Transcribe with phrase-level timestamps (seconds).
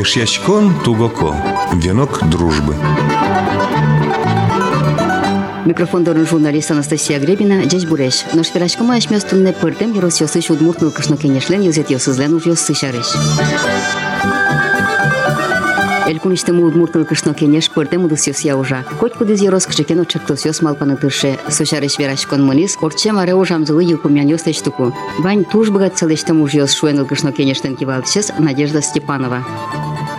[0.00, 1.36] Кышьячкон тугоко.
[1.74, 2.74] Венок дружбы.
[5.66, 8.24] Микрофондорын журналист Анастасия Гребина, Джеч Буреш.
[8.32, 13.08] Наш пирашкома ашмёстунне пыртем еросёсы шудмуртнул кышно кенешлен юзет ёсызлен ужёсы шарыш.
[16.08, 18.84] Элькуниште мулд муртыл кышно кенеш пыртем удысёс я ужа.
[18.98, 21.38] Хоть кудыз ерос кышекен очектосёс малпаны тырше.
[21.48, 24.94] Сошарыш верашкон мунис, орче маре ужамзылы юлпумян ёстеч туку.
[25.18, 29.44] Вань тужбыгат целештем ужёс шуэныл кышно кенештен кивалтшес Надежда Степанова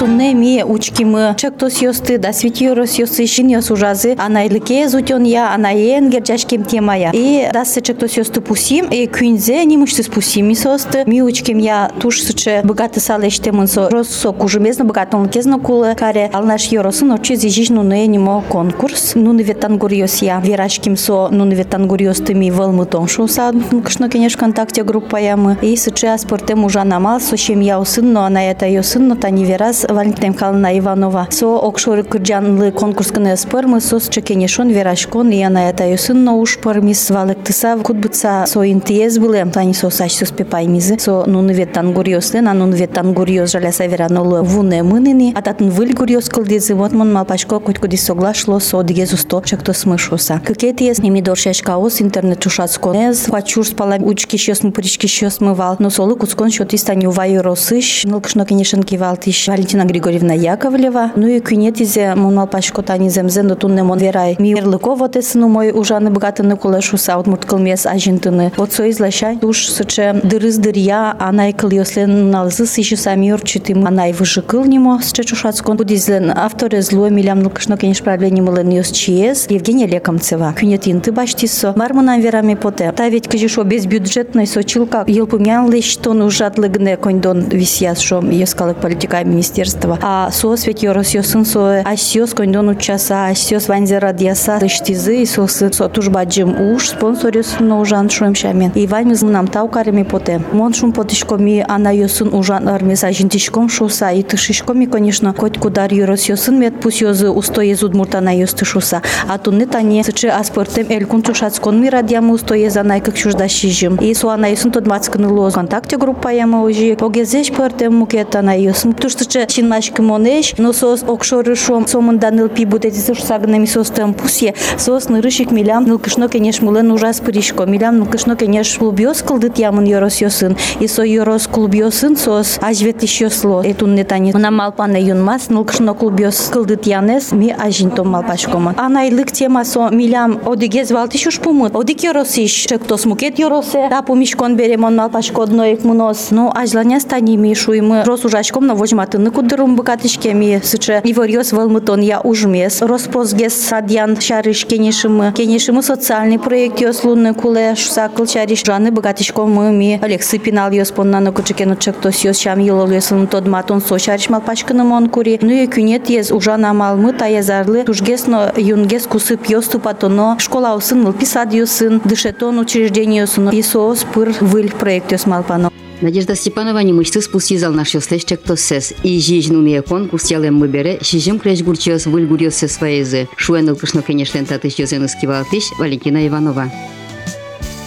[0.02, 4.16] тумне ми учкимы чектос ёсты да светиорос ёсты шин ёс ужазы.
[4.18, 10.02] Анайлыке зутён я анаен герчашкем темая и да се чектос ёсты пусим и күнзе нимышты
[10.02, 11.04] спусим ми состы.
[11.06, 16.32] Ми учким я туш сыче богаты салеште мынсо россо кужумезно богатон кезно кулы каре.
[16.34, 19.14] Алнаш ёросын очи зижиш нуне нимо конкурс.
[19.14, 20.40] Нуны ветан гурьёс я.
[20.40, 23.54] Верашким со нуны ветан гурьёс ты ми вълмы тон шу са
[23.86, 28.24] кышно кенеш контакте группа ямы и сыче аспортем ужа намал со чем я усын но
[28.24, 31.28] она это ёсын но та не верас Валентина Михайловна Иванова.
[31.32, 37.10] Со окшоры кырджанлы конкурс кыны спырмы сос чекенешон верашкон яна это юсын но уж пармис
[37.10, 37.78] валык тыса.
[37.84, 42.54] Кутбыца со интиез было тани со сач сос пепаймизы со нуны вет тангуриос лен а
[42.54, 47.80] нуны вет тангуриос жаляса веранолы вуне мыныни ататын выль гуриос кылдезы вот мон малпашко коть
[47.80, 50.42] куди соглашло со дигезу сто чекто смышоса.
[50.46, 55.54] Кыкетиес ними доршешка ос интернет чушацко нез хвачур спала учки щес мы прички щес мы
[55.54, 60.34] вал но солы кускон счет истани уваю росыш нылкшно конечно кивал тиш Валентина Галина Григорьевна
[60.34, 61.12] Яковлева.
[61.16, 64.36] Ну и кюнетизе монал пашкотани земзен до тунне мон верай.
[64.40, 68.52] Ми Мирлыкова тесыну мой ужаны богатыны кулешуса от мурткалмес ажинтыны.
[68.58, 74.14] Вот со излащай душ сыче дырыз дырья, анай кыл йослен налзы сыщи сами урчитым анай
[74.14, 75.78] выжикыл нимо с чечушацкон.
[75.78, 80.54] Будизлен авторы зло милям нылкышно кенеш правление мылен йос чиез Евгения Лекомцева.
[80.60, 81.74] Кюнетин ты баштисо.
[81.76, 82.92] Мармунан верами поте.
[82.92, 89.71] Та ведь кажешо безбюджетной сочилка елпумян лишь тон ужатлыгне коньдон висяс шо ескалык политика министерства
[89.72, 89.98] министерства.
[90.02, 95.90] А сос ведь yorosyosun со асиос кондон учаса асиос ванзера диаса штизы и сос со
[95.90, 98.72] тужбаджим уж спонсорюсын ужан шуем шамен.
[98.76, 100.42] И ваймыз нам таукарами поте.
[100.52, 106.58] Мон шум потишкоми ана йосын ужан армес ажинтишком шуса и тышишкоми, конечно, хоть кудар yorosyosun
[106.58, 109.02] мет пусть йозы устоез удмуртана йосты шуса.
[109.28, 113.96] А тунны тане сычы аспортем элькун чушацкон ми радиамы устоеза найкак чуждашижим.
[113.98, 116.98] И суана тот мацканы лоз контакте группа яма ожи.
[117.00, 118.94] Огезеш портем мукета на йосын.
[118.94, 125.84] Туштычы чинмашкым онеш, но сос окшорышом пи нылпи бутетисыр сагынами состым пусье, сос нырышик милям
[125.84, 131.04] нылкышно кенеш мулен ужас пыришко, милям нылкышно кенеш клубьос кылдыт ямын йорос йосын, и со
[131.04, 134.32] йорос клубьосын сос ажвет ищосло, этун нетани.
[134.34, 138.74] Мына малпана юнмас, нылкышно клубьос кылдыт янес, ми ажин том малпашкома.
[138.78, 144.02] Анайлык тема со милям одигез валтиш уж пумыт, одик йорос ищ, шектос мукет йоросе, да
[144.02, 149.76] пумишкон берем малпашко одно ек мунос, ну ажланя станими шуймы, рос ужачком на возьматынны кудырым
[149.76, 152.82] быкатышкеми сычы Иворьос волмутон я ужмес.
[152.82, 155.34] Роспросгес садян шарыш кенешимы.
[155.36, 161.72] Кенешимы социальный проект ёслунны куле шусакл шарыш жаны быкатышко мы ми Алексы пинал ёспоннаны кучыкен
[161.72, 165.40] учектос ёс шам йылол ёсылын тодматон со шарыш малпашкыны мон кури.
[165.42, 171.52] Ну и кюнет ез ужан амалмы таязарлы тужгесно юнгес кусып ёступатоно школа усын мылпи сад
[171.52, 173.50] ёсын дышетон учреждение ёсын.
[173.52, 175.72] Исоос пыр выль проект ёсмалпано.
[176.02, 178.92] Надежда Степанова не мышцы спустизал наш слещек то сес.
[179.04, 183.28] И жизнь уния конкурс ялем мы бере, шижим креш гурчиос выльгурился своезы.
[183.38, 186.72] Шуэнул пышно, конечно, татыш тыш Валентина Иванова.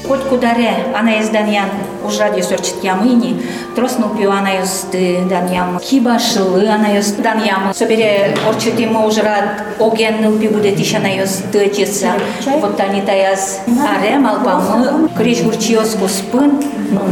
[0.06, 1.70] Хоть кударе, она из Даньян,
[2.06, 3.42] уж ради сорчит ямыни,
[3.75, 9.62] троснул пью она из Даньям, киба шылы она из Даньям, собере орчит ему уже рад,
[9.81, 12.12] оген пи будет еще она из тычица,
[12.60, 16.62] вот они таяз, аре малпамы, криш гурчиос куспын,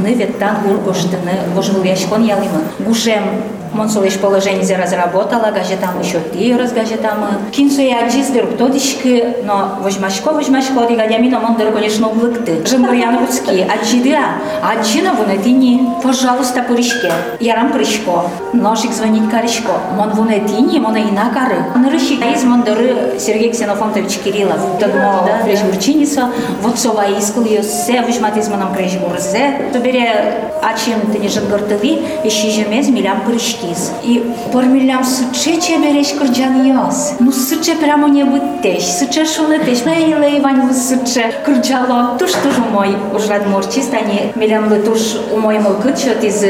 [0.04, 2.62] не веттан гургоштыны, божил яшкон ялимы,
[3.72, 7.24] гушем Монсолиш положение за разработала, газетам еще ты разгазетам.
[7.50, 12.64] Кинсу я чиздер птодишки, но возьмашко, возьмашко, дига ямино мондер, конечно, облыкты.
[12.66, 14.74] Жембурьян русский, а чидя, а
[15.16, 17.12] вунетини, пожалуйста, пуришке.
[17.40, 19.72] Ярам пуришко, ножик звонить каришко.
[19.96, 21.64] Мон вунетини, мона инакары.
[21.74, 24.60] Нырышик из мондеры Сергей Ксенофонтович Кириллов.
[24.78, 26.30] Тадмо прежгурчиниса,
[26.60, 29.70] вот сова искал ее се, возьмат из моном прежгурзе.
[29.72, 33.91] Тобере, а чем ты не жангортови, ищи жемез, милям пуришки deschis.
[34.03, 37.15] И пормилям суче че береш кырджан яс.
[37.19, 39.85] Ну суче прямо не будеш, суче шулетеш.
[39.85, 42.17] Лей лей вань в суче кырджало.
[42.19, 44.31] Туш туш у мой уж рад морчи стани.
[44.35, 45.01] Милям лы туш
[45.31, 46.43] у мой мол кычот из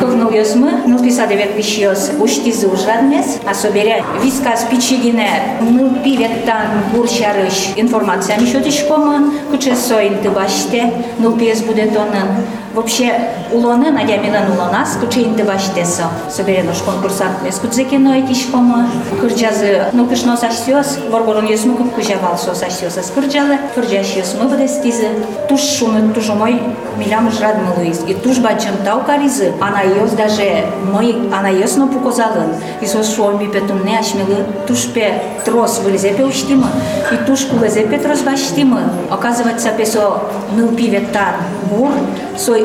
[0.00, 0.70] кылнул ясмы.
[0.86, 3.38] Ну писа девет вишьос уж тиз уж рад мес.
[3.48, 5.30] А собере виска спичигине.
[5.60, 9.32] Ну пивет тан бурчарыш информация мишотишкома.
[9.50, 10.92] Кыче соин ты баште.
[11.18, 12.28] Ну пиес будет онын.
[12.77, 16.03] Вообще улоны Надя Милан улонас, кучейнде баштеса.
[16.29, 18.87] Соберенош конкурсант мес кудзекено этишкома.
[19.19, 23.57] Кырджазы ну кышно сашсёс, воргорон есму кып кужавал со сашсёс скырджалы.
[23.73, 25.09] Кырджаш есму бадестизы.
[25.49, 26.61] Туш шуны тужомой
[26.97, 28.03] милям жрад мылуиз.
[28.07, 29.53] И туш бачым тау каризы.
[29.59, 32.53] Она ёс даже мой, она ёс но пукозалын.
[32.81, 36.69] И со шуоми петунне ашмилы тушпе трос вылезепе уштима.
[37.11, 38.81] И туш кулезепе трос баштима.
[39.09, 40.21] Оказывается, песо
[40.51, 41.35] мыл пиветтан
[41.71, 41.91] бур,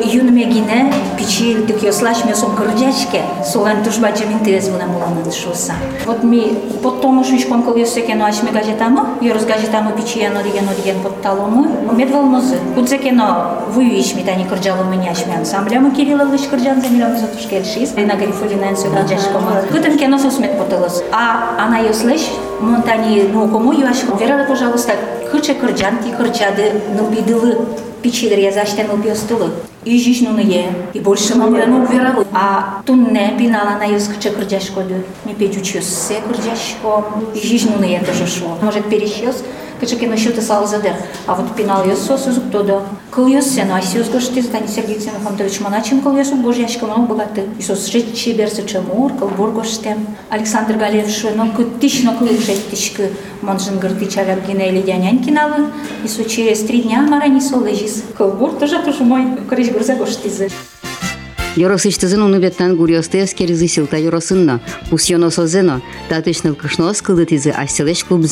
[0.04, 5.74] 윤맥이네 빛이 такие слашмесом крудячке, солен тужба чеминтез муна муланын шуса.
[6.06, 11.00] Вот ми потом шишком кол юсеке но ашме газетамо, юрс газетамо бичи ено деген деген
[11.02, 12.56] потталому, медвалмозы.
[12.74, 18.14] Кудзекено вую ишми тани крджало мне ашме ансамблямы Кириллов иш крджан замирам за тушкельшис, на
[18.14, 19.62] гарифулина энсу крджачкома.
[19.70, 21.02] Кутын кено сосмет потылыс.
[21.12, 22.22] А она юслеш,
[22.60, 24.16] монтани ну кому юашко.
[24.16, 24.92] Верала, пожалуйста,
[25.30, 27.58] кырче кырджан ти кырчады, но бидылы
[28.02, 29.50] пичидер язаштен убьёстылы.
[29.84, 32.24] И жизнь ну е, и больше нам рано уверал.
[32.32, 34.94] А ту не пинала на юз кырча кырджашко ду.
[35.24, 35.34] Ми
[35.82, 37.04] се кырджашко.
[37.34, 38.58] И жизнь ну е тоже шло.
[38.62, 39.42] Может перещёс,
[39.82, 40.94] кичекеме шуты салзады.
[41.26, 42.82] А вот пинал йосо сузук тодо.
[43.10, 47.48] Кыл йоссен, а сиус гоштиз дани Сергей Тимофанович Маначин кыл йосу божьяшка мон богаты.
[47.58, 50.06] Исус шичи берсе чемур, кыл бургоштем.
[50.30, 53.10] Александр Галеев шуно кыттично кыл шеттички
[53.42, 55.66] монжин гыртичаля гинели дянянь киналы.
[56.04, 58.04] Ису через три дня марани солежис.
[58.16, 60.48] Кыл бур тоже тоже мой кореш гурзе гоштизы.
[61.56, 64.60] Йоросичтезину нубят тангурь остеевский резисил та йоросынна.
[64.88, 68.24] Пусьоно созено, та тычны в кышно скылдытизы, а селеч клуб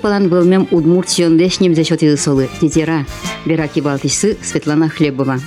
[0.00, 2.48] палан был мем удмурт сьон лешним зэчотизы солы.
[2.60, 3.04] Тетера.
[3.44, 5.40] Бераки Балтичсы, Светлана Хлебова.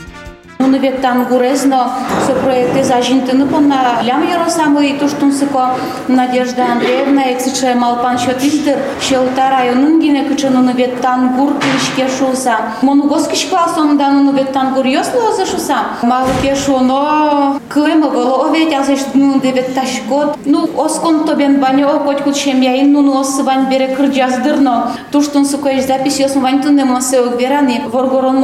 [0.74, 1.92] установят там горезно
[2.26, 5.76] со проекти за жінтину на лям Яросаму и Туштунсико
[6.08, 12.58] Надежда Андреевна ексиче малпан шотиздер шелта районун гине кычын уновет тан гур кишке шуса.
[12.82, 15.78] Монугоски шкласом дан уновет тан гур йосло за шуса.
[16.02, 20.38] Малке шуно кылема голо овет азеш ну девет таш год.
[20.46, 24.92] Ну оскон тобен баня окот кут шемья ин ну осван бере кырджаздырно.
[25.12, 27.84] Туштунсико запись йосман тунне мосеок вераны.
[27.92, 28.40] Воргорон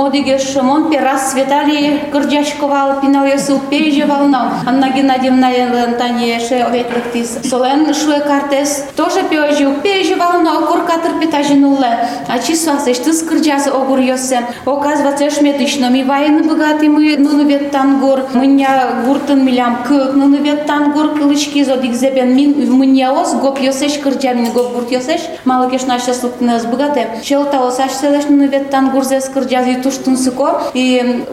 [2.20, 8.86] кырджашковал пинал ясыл переживал но Анна Геннадьевна Лантаньеше оветлыктис солен шуе картес.
[8.96, 14.42] Тоже пережил переживал но куркатыр питажинуле а числа сеш ты скырджас огур йосе?
[14.66, 20.66] Оказывается шметично ми вайны богаты мы ну вет тангур меня гуртын милям кык ну вет
[20.66, 25.22] тангур кылычки зодик зебен мин меня ос гоп йосеш кырджамин гоп гурт йосеш.
[25.46, 30.18] Мало кеш наш слуктнес богаты челта осаш селеш ну вет тангур зе скырджаз и туштун
[30.18, 31.26] сыко и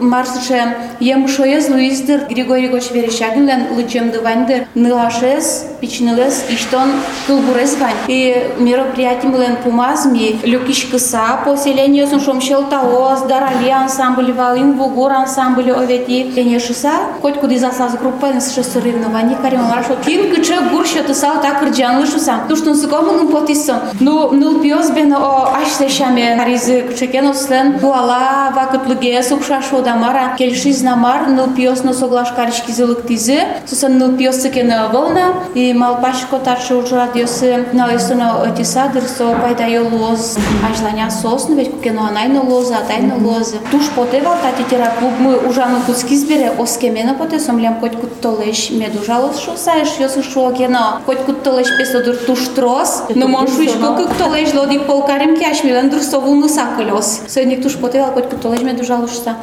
[0.67, 6.89] Ваньдер, Емшоез Луиздер, Григорий Гоч Верещагинлен, Лучемды Ваньдер, Нылашез, Пичнылез, Иштон,
[7.27, 7.77] Кылбурез
[8.07, 16.31] И мероприятием Лен Пумазми, Люкиш Кыса, поселение Суншом Щелтаоз, Дарали ансамбль, Валин Вугур ансамбль, Овети,
[16.35, 16.91] Енешиса,
[17.21, 21.99] хоть куда из асаз группа, с шестуревнования, Карим Маршо, Кин Кыче Гур Щетусал, так Рджан
[21.99, 28.51] Лышусам, Туштун Сукомын Потиссон, ну, нул пьес бен о аш сешаме, Аризы Кычекенов Слен, Буала,
[28.55, 34.17] Вакытлыге, Сукшашо, Дамара, Кельш решили намар ныл пиос на соглаш карички зылык тизы, сусан ныл
[34.17, 39.67] пиос цыкена волна, и малпашко тарши учрат йосы е на лесуна эти садыр, со пайда
[39.67, 40.37] йо лоз,
[40.69, 43.57] ажланя сосну, ведь кукену анайну лозы, атайну лозы.
[43.71, 48.19] Туш потевал тати тера клуб мы е ужану куцки сбере, оскемена поте сомлям коть кут
[48.21, 54.53] толеш, медужалос шусаеш, йосы шуокена, коть кут толеш песодур туш трос, но моншуичко кук толеш
[54.53, 57.21] лоди полкарим кяш милендур совулну сакылос.
[57.27, 59.35] Сойник туш потевал коть кут толеш медужалошса.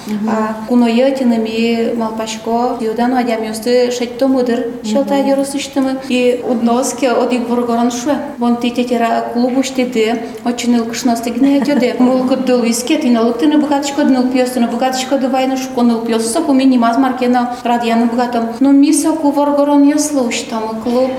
[0.68, 7.91] Куно е йотинами малпашко юдану адям ёсты шетто мыдыр шелта яросыштымы и удноске одик воргорон
[7.91, 8.15] шуе.
[8.37, 11.95] Вон ти тетера клубу штеде, очинил кшности гне тёде.
[11.99, 16.29] Мул куддул искет и налукты на богатышко днул пьёсты на богатышко давай шуко нул пьёсты
[16.29, 18.49] сопу мини маз маркена радияны богатом.
[18.59, 21.11] Но мисоку воргорон яслы уштамы клуб.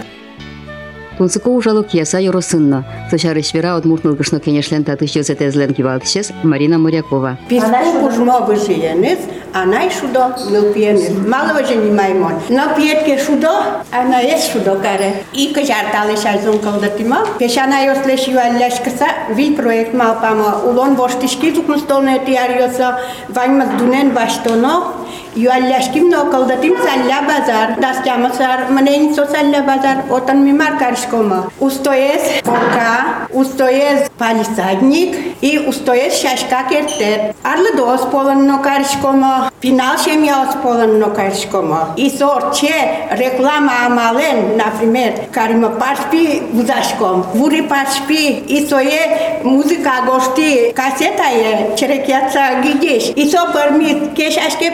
[1.18, 2.84] Тунсыко ужалок яса юросынна.
[3.10, 7.38] Сычары швера от муртнылгышно кенешлен татыш юзет эзлен кивалкшес Марина Морякова.
[7.50, 9.20] Пирко кужмо выжиенец,
[9.54, 11.12] а най шудо ныл пиенец.
[11.28, 12.34] Малого же не маймон.
[12.50, 13.54] Но пиетке шудо,
[13.92, 15.24] а на ес шудо каре.
[15.34, 17.20] И кажар талеш айзун колдатима.
[17.40, 20.62] Пешана йослеш юалляш кыса, вин проект малпама.
[20.66, 25.05] Улон воштишки тукмустолне тиар йоса, ваньмас дунен баштоно,
[25.36, 27.76] Юалляшким но колдатим салля базар.
[27.78, 29.98] Дастямасар мнень со салля базар.
[30.10, 31.52] Отан мимар каршкома.
[31.60, 37.36] Устоес орка, устоес палисадник и устоес шашка кертет.
[37.44, 39.52] Арлы дос полонно каршкома.
[39.60, 41.90] Финал шемьяос полонно каршкома.
[41.98, 47.24] И сорче реклама амален, например, карима паршпи вузашком.
[47.34, 53.12] Вури паршпи и сое музыка гошти кассета е черекяца гидеш.
[53.16, 54.72] И со permit кешашке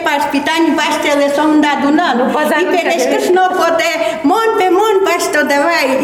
[0.56, 2.24] ani vaștele sunt da Dunălu.
[2.58, 3.88] Și perești că nu poate,
[4.30, 4.48] mon
[5.50, 5.56] de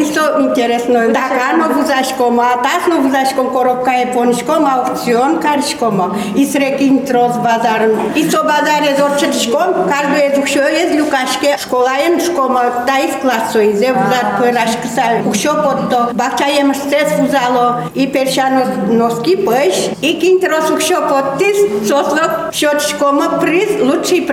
[0.02, 0.99] i so interesno.
[1.21, 5.61] Dacă nu vuzași coma, atas nu vuzași com corobca e pon și coma, opțion, care
[5.69, 6.07] și coma.
[6.40, 7.95] I se recintro z bazarul.
[8.21, 11.95] I so bazar e zorce și com, care e duc și eu, e lucașche, școla
[12.02, 16.00] e în școma, da e clasă, e ze vuzat păraș că s-a ușo pot to.
[16.21, 17.67] Baccia e mstes vuzalo,
[18.02, 18.62] i perșano
[19.00, 22.25] noski păși, i kintro suc șo pot tis, soslă,
[22.59, 23.26] șo și coma.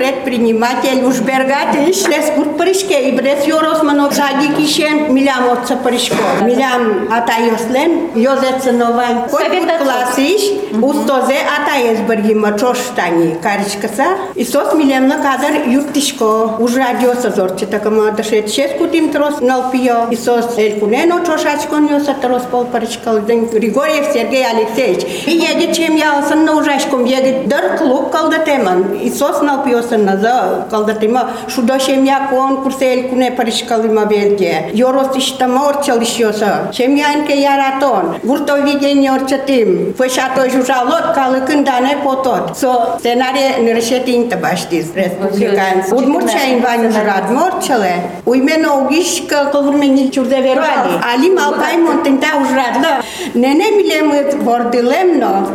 [0.05, 2.07] Предприниматель уж бергатиш.
[2.07, 6.15] Лес курт прышке и брес yorос мано садики шен милям отца прышко.
[6.41, 9.27] Милям атайослен йозеца нован.
[9.29, 9.45] Кой
[9.79, 10.41] классиш
[10.81, 14.17] устозе атаес бергима чоштани каричкаса.
[14.35, 16.55] И сос милям на кадар юртишко.
[16.59, 20.07] Уж радиоса зорче такама дашет шест кутим трос налпио.
[20.11, 23.19] И сос элькунено чошачкон йоса трос пол паричкал.
[23.19, 25.05] Григорьев Сергей Алексеевич.
[25.25, 28.93] И едет чем я осан на ужашком едет дар клуб калдатеман.
[28.93, 31.30] И сос налпиоса на за калдатема.
[31.48, 34.70] Шудо чем я конкурс элькуне паричкалима белге.
[34.72, 36.70] Йорос иштама орчал ишьоса.
[36.72, 38.16] Чем я инке яратон.
[38.22, 39.94] Вурто видение орчатим.
[39.94, 42.56] Фышато жужалот калыкындане потот.
[42.56, 45.92] Со сценарий нершетин табаштис республиканс.
[45.92, 48.10] Удмурчаин ваню жрад морчале.
[48.24, 50.92] Уймено угишка кылвырмени чурде веруали.
[51.12, 53.02] Али малпай монтента ужрадла.
[53.34, 55.46] Нене милемыт бордилемно.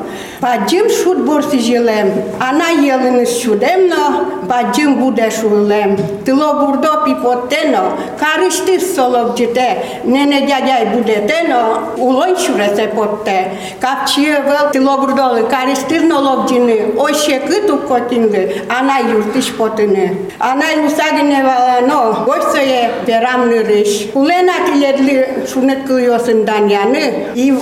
[0.41, 2.08] Bacım şut borsi jilem,
[2.51, 5.98] ana yelini şudemno, bacım bude şulem.
[6.25, 7.84] Tilo burdo pipoteno,
[8.20, 11.63] karıştı solov cite, nene dядяй budeteno,
[11.98, 13.51] ulon şurese potte.
[13.82, 20.13] Kapçıya vel tilo burdo, karıştır nolov cini, o şekı tu kotinli, ana yurtiş potini.
[20.39, 24.05] Ana lusagine valano, goysoye veram nırış.
[24.15, 27.12] Ulena tiledli şunet kıyosından yanı,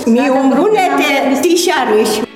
[0.06, 2.27] mi umrunete tişarış.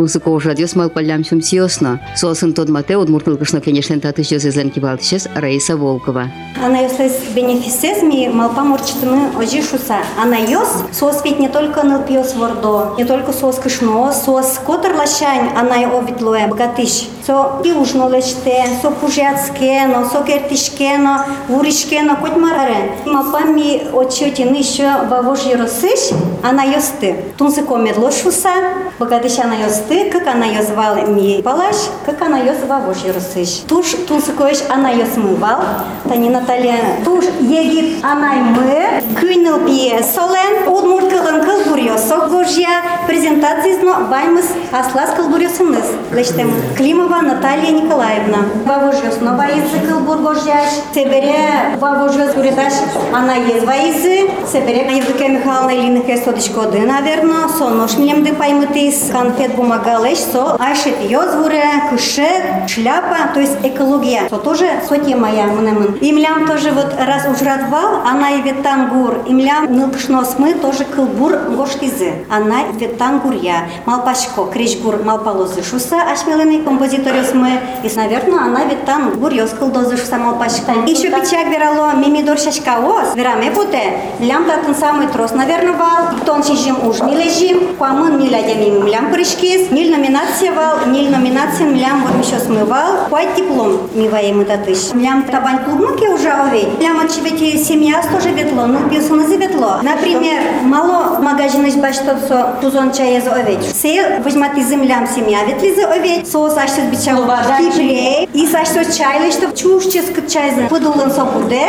[0.00, 2.00] Музыка уже адьос мал палям сум сиосно.
[2.16, 6.24] Сосын тот мате от муртылкышно конечно татыш зезленки балтышес Раиса Волкова.
[6.64, 9.98] Она ёслес бенефисез ми малпа морчитыны ожи шуса.
[10.22, 15.50] Она ёс сос ведь не только нылпиос вордо, не только сос кышно, сос котыр лашань,
[15.54, 17.08] она и овитлуэ богатыш.
[17.26, 22.92] Со и ужно леште, со пужяцкено, со кертишкено, уришкено, коть мараре.
[23.04, 26.10] Малпа ми очетины еще бавожьи росыш,
[26.42, 27.16] она ёсты.
[27.36, 28.54] Тунсы комедло шуса,
[28.98, 33.62] богатыш она ёсты, как она ее звала ми палаш, как она ее звала вожьи росыш.
[33.68, 35.60] Туш тунсы коеш она ее смывал,
[36.08, 36.76] тани Наталья.
[37.04, 44.06] Туш егит она и мы, кюнил пие солен, удмурт кылын кыл бурьосок гожья, презентации зно
[44.10, 45.84] баймыс аслас кыл бурьосыныз.
[46.12, 48.38] Лештем Климова Наталья Николаевна.
[48.66, 52.74] Вавожьос но ваизы кыл бургожьяш, себере вавожьос гуредаш
[53.12, 60.18] она есть ваизы, себере Евдокия Михайловна Илина Хестодичко ды, наверное, сонош милемды паймытыс, конфет бумагалеш,
[60.18, 64.28] со айшет йозвуре, кышет, шляпа, то есть экология.
[64.28, 65.98] То тоже сотья моя мнемын.
[66.00, 69.22] Имлям тоже вот раз уж радвал, она и ветангур.
[69.26, 72.26] Имлям нылпшнос мы тоже кылбур гоштизы.
[72.28, 73.68] Она ветангурья.
[73.86, 77.60] Малпашко, кришгур, малпалозы шуса, ашмелыми композиториос мы.
[77.84, 80.72] И, наверное, она ветангур йос кылдозы шуса малпашко.
[80.86, 84.00] Еще печак верало мимидор шашкаос, вераме путе.
[84.18, 86.18] Лям татын самый трос, наверное, вал.
[86.26, 89.12] Тон шижим уж милежим, куамын милядями млям
[89.60, 89.70] прыжкис.
[89.70, 93.06] Ниль номинация вал, ниль номинация млям вот еще смывал.
[93.08, 94.92] Хвать диплом миваем это тыш.
[94.92, 96.68] Млям табань клубнуки уже овей.
[96.78, 99.80] Млям от чебети семья тоже ветло, ну пьесу ветло.
[99.82, 103.58] Например, мало магазин из баштоцо тузон чая за овей.
[103.60, 106.24] Все возьмат из землям семья ветли за овей.
[106.24, 107.22] Со сашты бичал
[107.58, 108.28] киплей.
[108.32, 111.68] И сашты чайлы, что чушче скачай за подулын сопуде.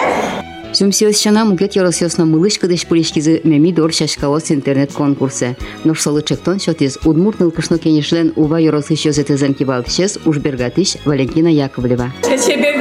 [0.74, 5.58] Сумсиос шана мугет яросиосна мылыш кыдыш пулишкизы меми дор шашкавос интернет конкурсы.
[5.84, 12.14] Но солычектон шотиз удмурт нылкышно кенешлен ува яросыш йозетезен кибалтышес уж бергатыш Валентина Яковлева.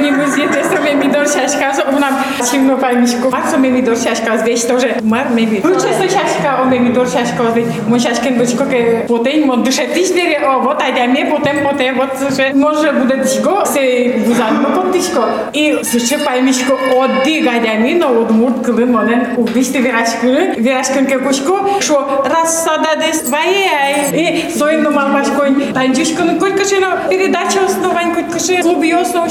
[0.00, 2.14] не музей, то есть мы мидор шашка, у нас
[2.50, 3.30] чимно поймишку.
[3.30, 5.60] Максо мы мидор шашка, вещь тоже мар мы ми.
[5.62, 7.42] Лучше со шашка, о мы мидор шашка,
[7.86, 12.18] мы шашкен дочко ке потень, мон душе тишдери, о вот айда мне потем потем, вот
[12.34, 15.24] же може буде тишко, се бузан, но под тишко.
[15.52, 21.18] И суше поймишку, одди гадя ми, но од мурт кылын монен, убиште вирашкы, вирашкын ке
[21.18, 28.92] кушко, шо раз сада дес вае, и соин малбашкой, танчишкын колькашено передача основань колькаши, клуби
[28.92, 29.28] основ,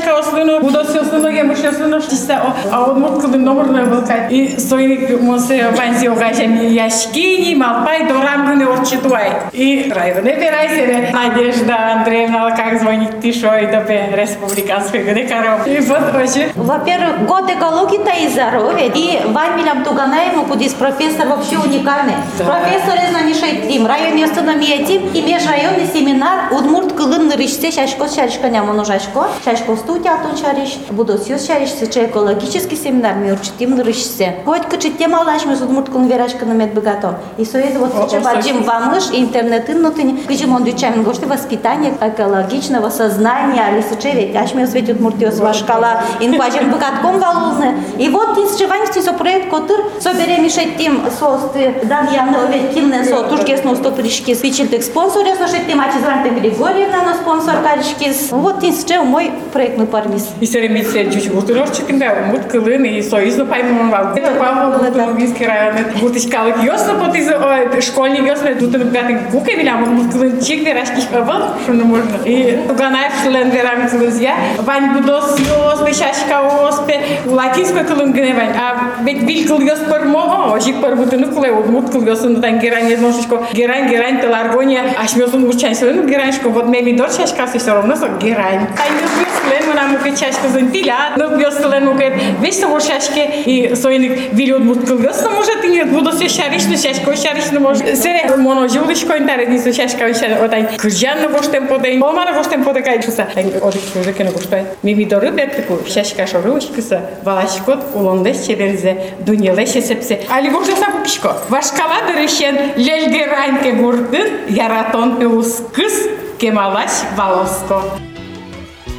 [0.00, 2.40] ще мен чашка основно, будоси основно, я мыш основно, штиса,
[2.70, 4.26] а од мурт кылын номерна вылка.
[4.30, 9.32] И соиник мосе панзи огашени яшки, малпай, дорам гыне орчитуай.
[9.52, 13.84] И районе перайсере, Надежда Андреевна, как звонит Тишой, до
[14.16, 15.60] республиканской гыне каро.
[15.66, 16.50] И вот вообще.
[16.54, 18.90] Во-первых, год экологии-то и здоровья.
[18.94, 22.14] И Ваймилям Туганаему, кудис профессор вообще уникальный.
[22.38, 22.44] Да.
[22.44, 28.84] Профессор из Нанишей Тим, районный астрономия Тим, и межрайонный семинар Удмурт кылынырышсе шашко шаришканя моно
[28.84, 35.22] жашко шашкосту тятон шариш будосюз шариш сече экологический семинар ми урчитим нырышсе хоть кычы тема
[35.24, 37.18] лашмы судмурткун верашканымет богато.
[37.38, 43.62] И соез вот сече баджим вамыш интернетын нутын кычым он дючамин гошты воспитание экологичного сознания
[43.62, 49.14] али сече ведь ашме светит муртиос вашкала инкважен богатком валузны и вот из чеванисти со
[49.14, 55.40] проект котыр соберем ишеттим состы дан яны овет кимнен со тушкесну сто пришки спичилдик спонсорес
[55.40, 58.31] ошеттим ачизрантен Григорьев Григорьевна, но спонсор калишкис.
[58.31, 60.29] Вот из че мой проектный пармис.
[60.39, 64.15] И серемитсе чуть гуртурорчикинде, мут кылын и союзно паймон вал.
[64.15, 70.11] Это павло Луганский район, гуртичкалык ёсно пот из школьник ёсно, тут гатын куке вилям, мут
[70.11, 72.17] кылын чик верашки хавал, что не можно.
[72.25, 79.23] И туганаев член верам кылызя, вань будос ёс, бешашка оспе, латинской кылын гневань, а ведь
[79.23, 83.43] бил кыл ёс пар мо, ожик пар бутыны кылы, мут кыл ёсын тан герань едношечко,
[83.53, 88.08] герань, герань, теларгония, ашмёсын учань сылын гераньшко, вот Еми, до чешка си се ровно со
[88.20, 88.64] герань.
[88.72, 92.06] Тај не бил слен, мона му ке чешка за интиля, не бил слен му ке
[92.40, 96.28] веќе во шешке и со иник вили од муткулга, со може ти не буду се
[96.28, 97.96] шариш на шешка, шариш не може.
[97.96, 100.78] Сере, моно жилиш кој интерес ни со шешка, ше отај.
[100.80, 103.26] Кржан на воштен поден, омар воштен поден кај чуса.
[103.60, 104.64] Одиш куже ке не гоште.
[104.82, 110.20] Ми ми дори бе таку шешка шоруш кыса, валашкот улондеш чеберзе, дунелеше сепсе.
[110.30, 111.28] Али гоште са пупишко.
[111.50, 116.08] Вашкала дырешен, лель герань ке гурдын, яратон пилус кыс,
[116.40, 116.90] Kemal Baş,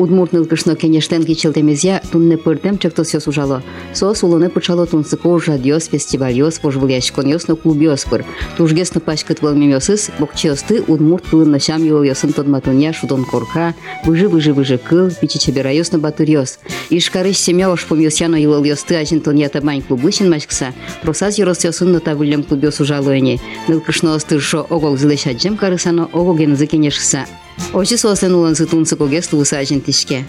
[0.01, 3.61] Удмурт нылкышно кенештен кичелтемезя тунне пыртем чектосёс ужало.
[3.93, 8.25] Сос улоне пычало тунсыко ужадьос, фестивальос, пожвуляшконьос но клубьос пыр.
[8.57, 15.99] Тужгесно пачкат волмемёсыс, бокчиосты удмурт пылын нащам йолёсын тодматуня шудон корка, выжи-выжи-выжи кыл, пичичеберайос на
[15.99, 16.57] батурьос.
[16.89, 23.39] Ишкарыш семёш помьосяно йолёсты ажинтония табань клубычин мачкса, просаз йоросёсын на тавылем клубьос ужалоене.
[23.67, 26.55] Нылкышно остыршо огок злешаджем карысано огоген
[27.61, 27.77] зыкенешса.
[27.77, 30.25] Очи сослен улан сытунсы коге стуса ажинтишке.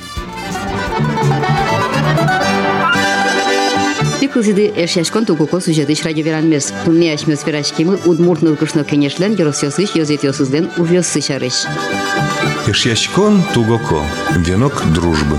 [4.21, 6.73] Пикылзиды эшяшкон тугуко сюжетыш радиоверанмес.
[6.85, 11.67] Тунне ашмес верашкимы удмурт нылкышно кенешлен йоросёсыш йозетёсызлен увёссы шарыш.
[12.67, 14.03] Ишьящкон тугоко.
[14.37, 15.39] Венок дружбы.